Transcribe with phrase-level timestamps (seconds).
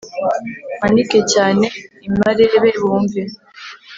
[0.77, 1.65] mpanike cyane
[2.07, 3.21] i marebe bumve